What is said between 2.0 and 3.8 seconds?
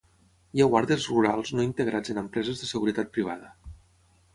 en empreses de seguretat privada.